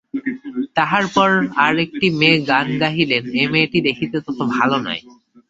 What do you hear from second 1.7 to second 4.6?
একটি মেয়ে গান গাহিলেন, এ মেয়েটি দেখিতে তত